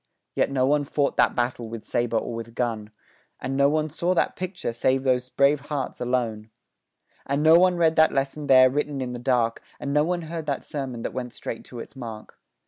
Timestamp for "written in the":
8.71-9.19